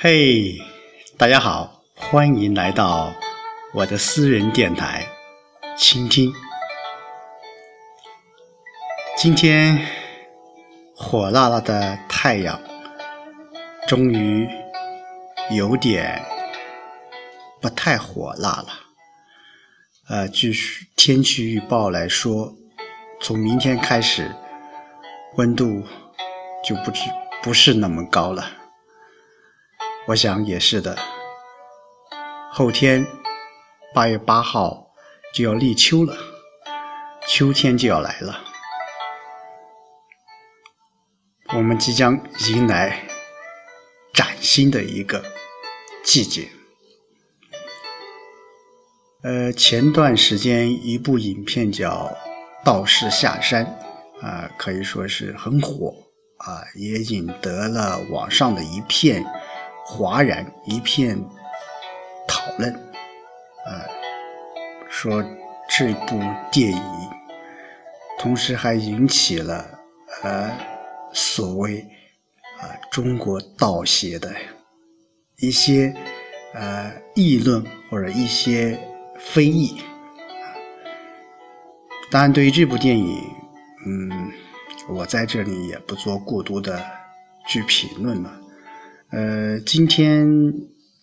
[0.00, 0.56] 嘿，
[1.16, 3.12] 大家好，欢迎来到
[3.74, 5.04] 我的私人电台，
[5.76, 6.32] 倾听。
[9.16, 9.84] 今天
[10.94, 12.60] 火辣辣的太阳，
[13.88, 14.48] 终于
[15.50, 16.22] 有点
[17.60, 18.68] 不太火辣了。
[20.08, 20.54] 呃，据
[20.94, 22.54] 天气预报来说，
[23.20, 24.32] 从明天开始，
[25.34, 25.82] 温度
[26.62, 27.00] 就不止
[27.42, 28.57] 不是那么高了。
[30.08, 30.96] 我想也是的。
[32.50, 33.06] 后天
[33.94, 34.90] 八月八号
[35.34, 36.16] 就要立秋了，
[37.26, 38.42] 秋天就要来了。
[41.54, 42.18] 我们即将
[42.48, 43.06] 迎来
[44.14, 45.22] 崭新的一个
[46.02, 46.48] 季节。
[49.22, 52.10] 呃，前段时间一部影片叫
[52.64, 53.78] 《道士下山》，
[54.26, 55.94] 啊，可以说是很火
[56.38, 59.22] 啊，也引得了网上的一片。
[59.90, 61.18] 哗然一片
[62.26, 62.70] 讨论，
[63.64, 63.88] 啊，
[64.90, 65.24] 说
[65.66, 66.20] 这部
[66.52, 67.10] 电影，
[68.18, 69.66] 同时还引起了
[70.22, 70.50] 呃
[71.14, 71.80] 所谓
[72.60, 74.30] 啊中国道协的
[75.38, 75.94] 一些
[76.52, 78.78] 呃议论或者一些
[79.18, 79.80] 非议。
[82.10, 83.22] 当然，对于这部电影，
[83.86, 84.32] 嗯，
[84.90, 86.78] 我在这里也不做过多的
[87.46, 88.30] 去评论了。
[89.10, 90.52] 呃，今天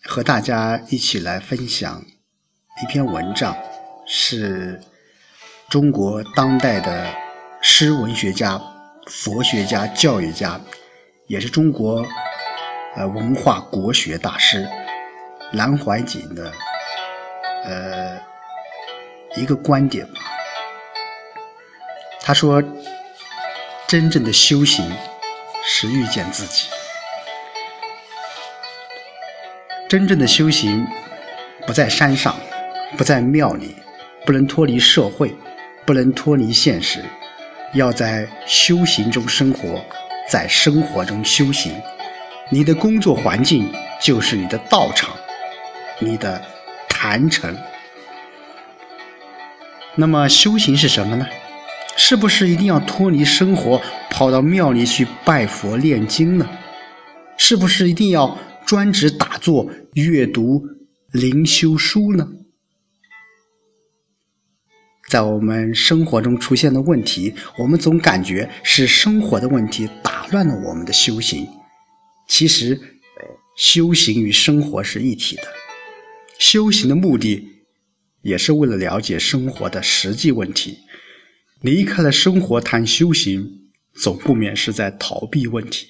[0.04, 2.04] 和大家一起来分享
[2.80, 3.56] 一篇文章，
[4.06, 4.80] 是
[5.68, 7.12] 中国当代的
[7.60, 8.62] 诗文学家、
[9.08, 10.60] 佛学家、教育家，
[11.26, 12.06] 也是中国
[12.94, 14.64] 呃文化国学大师
[15.52, 16.52] 南怀瑾的
[17.64, 18.16] 呃
[19.34, 20.20] 一个观点吧。
[22.20, 22.62] 他说
[23.88, 24.88] ：“真正的修行
[25.64, 26.68] 是遇见自己。”
[29.88, 30.84] 真正的修行
[31.64, 32.34] 不在山上，
[32.96, 33.76] 不在庙里，
[34.24, 35.32] 不能脱离社会，
[35.84, 37.04] 不能脱离现实，
[37.72, 39.80] 要在修行中生活，
[40.28, 41.72] 在生活中修行。
[42.50, 45.14] 你的工作环境就是你的道场，
[46.00, 46.42] 你的
[46.88, 47.56] 坛城。
[49.94, 51.24] 那么修行是什么呢？
[51.96, 53.80] 是不是一定要脱离生活，
[54.10, 56.48] 跑到庙里去拜佛念经呢？
[57.36, 58.36] 是不是一定要？
[58.66, 60.60] 专职打坐、阅读
[61.12, 62.28] 灵修书呢？
[65.08, 71.46] 在我们生活中出现的问题，我们总感觉是生活的问题打乱了我们的修行。
[72.26, 72.76] 其实，
[73.56, 75.44] 修行与生活是一体的。
[76.40, 77.48] 修行的目的，
[78.22, 80.78] 也是为了了解生活的实际问题。
[81.62, 83.48] 离开了生活谈修行，
[83.94, 85.86] 总不免是在逃避问题。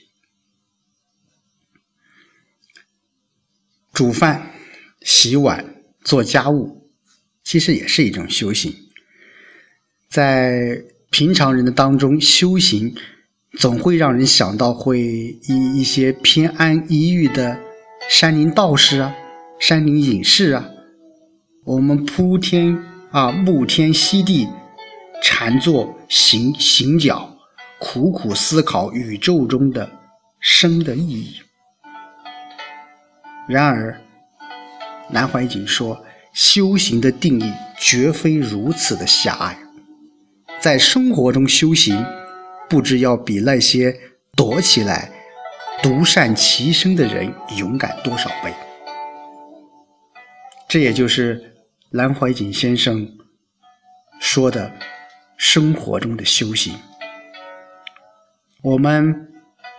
[3.97, 4.51] 煮饭、
[5.01, 5.65] 洗碗、
[6.05, 6.91] 做家务，
[7.43, 8.71] 其实也是一种修行。
[10.11, 12.95] 在平常人的当中，修行
[13.53, 17.59] 总会让人想到会一一些偏安一隅的
[18.11, 19.15] 山林道士啊、
[19.59, 20.69] 山林隐士啊。
[21.65, 22.77] 我们铺天
[23.11, 24.47] 啊、沐天吸地，
[25.23, 27.35] 禅坐行行脚，
[27.79, 29.91] 苦苦思考宇宙中的
[30.39, 31.37] 生的意义。
[33.49, 33.97] 然而，
[35.09, 39.57] 南怀瑾说：“修行的定义绝非如此的狭隘，
[40.59, 42.05] 在生活中修行，
[42.69, 43.97] 不知要比那些
[44.35, 45.13] 躲起来
[45.81, 48.53] 独善其身的人勇敢多少倍。”
[50.69, 51.55] 这也就是
[51.91, 53.09] 南怀瑾先生
[54.19, 54.73] 说的
[55.37, 56.75] 生活中的修行。
[58.63, 59.35] 我们。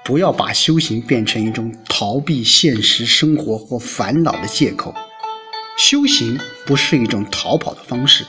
[0.07, 4.95] 不要把修行变成一种逃避现实生活或烦恼的借口。
[5.78, 8.26] 修行不是一种逃跑的方式，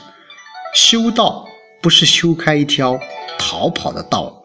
[0.75, 1.47] 修道
[1.81, 2.99] 不是修开一条
[3.37, 4.43] 逃跑的道，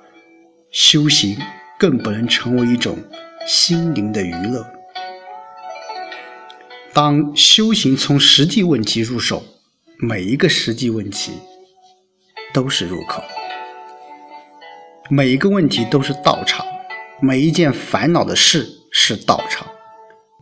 [0.70, 1.36] 修行
[1.76, 2.96] 更不能成为一种
[3.48, 4.64] 心灵的娱乐。
[6.92, 9.42] 当修行从实际问题入手，
[9.98, 11.32] 每一个实际问题
[12.52, 13.24] 都是入口，
[15.10, 16.64] 每一个问题都是道场。
[17.26, 19.66] 每一件烦恼的事是道场，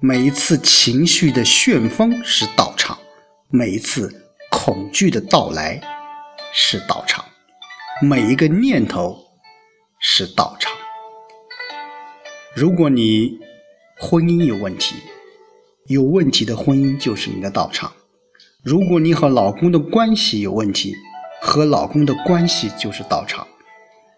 [0.01, 2.99] 每一次情绪的旋风是道场，
[3.51, 4.13] 每一次
[4.51, 5.81] 恐惧的到来
[6.53, 7.25] 是道场，
[8.01, 9.17] 每一个念头
[10.01, 10.73] 是道场。
[12.57, 13.39] 如果你
[14.01, 14.97] 婚姻有问题，
[15.87, 17.93] 有问题的婚姻就是你的道场；
[18.65, 20.97] 如果你和老公的关系有问题，
[21.41, 23.47] 和老公的关系就是道场；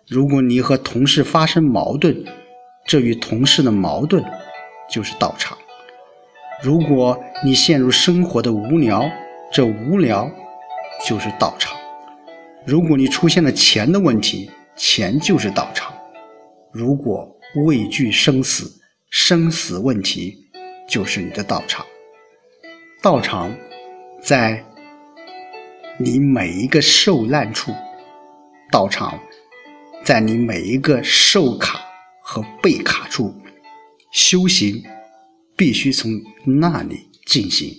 [0.09, 2.25] 如果你和同事发生矛盾，
[2.87, 4.23] 这与同事的矛盾
[4.91, 5.57] 就是道场，
[6.63, 9.11] 如果你陷入生活的无聊，
[9.51, 10.31] 这无聊
[11.07, 11.75] 就是道场；
[12.67, 15.93] 如果你出现了钱的问题，钱就是道场；
[16.73, 17.29] 如果
[17.67, 18.71] 畏惧生死，
[19.09, 20.37] 生死问题
[20.89, 21.87] 就是你的道场。
[23.01, 23.55] 道场
[24.21, 24.63] 在
[25.99, 27.73] 你每一个受难处，
[28.71, 29.19] 道场
[30.03, 31.81] 在你每一个受卡
[32.35, 33.33] 和被卡处，
[34.11, 34.83] 修行
[35.57, 36.11] 必须从
[36.45, 37.73] 那里进行。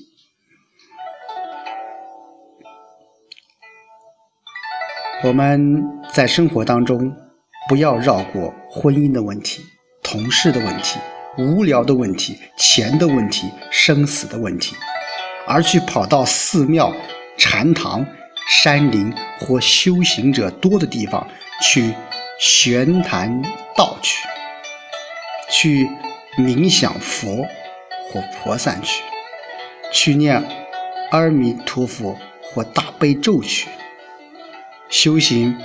[5.25, 7.13] 我们在生活当中，
[7.67, 9.61] 不要绕过婚姻的问题、
[10.01, 10.99] 同事的问题、
[11.37, 14.77] 无聊的问题、钱的问题、生死的问题。
[15.45, 16.95] 而去跑到寺庙、
[17.37, 18.05] 禅堂、
[18.47, 21.27] 山林或修行者多的地方
[21.61, 21.93] 去
[22.39, 23.41] 玄谈
[23.75, 24.25] 道去，
[25.49, 25.89] 去
[26.37, 27.47] 冥想佛
[28.11, 29.03] 或菩萨去，
[29.91, 30.43] 去念
[31.11, 33.69] 阿弥陀佛或大悲咒去。
[34.89, 35.57] 修行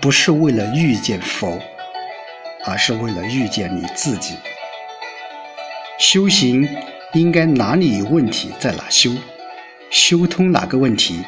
[0.00, 1.58] 不是为了遇见佛，
[2.64, 4.36] 而是为了遇见你自己。
[5.98, 6.68] 修行。
[7.14, 9.10] 应该哪里有问题在哪修，
[9.90, 11.24] 修通哪个问题，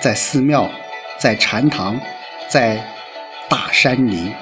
[0.00, 0.70] 在寺庙，
[1.18, 2.00] 在禅堂，
[2.48, 2.82] 在
[3.50, 4.32] 大山林，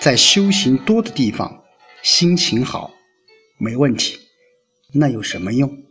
[0.00, 1.64] 在修行多的地方，
[2.02, 2.92] 心情好，
[3.56, 4.18] 没问题，
[4.92, 5.82] 那有什么用？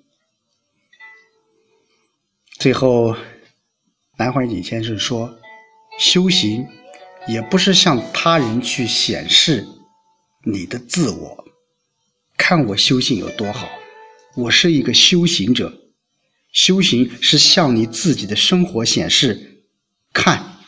[2.60, 3.16] 最后，
[4.18, 5.38] 南怀瑾先生说，
[5.98, 6.68] 修行
[7.28, 9.68] 也不是向他人去显示
[10.44, 11.46] 你的自我。
[12.38, 13.68] 看我修行有多好，
[14.36, 15.82] 我是一个修行者。
[16.52, 19.64] 修行是向你自己的生活显示，
[20.14, 20.60] 看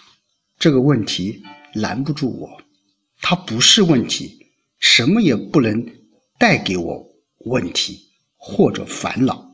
[0.58, 1.44] 这个问题
[1.74, 2.62] 拦不住我，
[3.28, 5.84] 它不是问题，什么也不能
[6.38, 9.52] 带给我问题或者烦恼，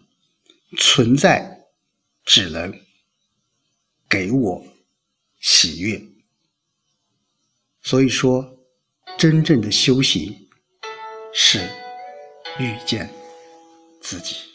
[0.77, 1.69] 存在
[2.25, 2.77] 只能
[4.09, 4.68] 给我
[5.39, 6.06] 喜悦。
[7.81, 8.59] 所以说，
[9.18, 10.50] 真正的修行
[11.33, 11.65] 是。
[12.59, 13.09] 遇见
[14.01, 14.50] 自己。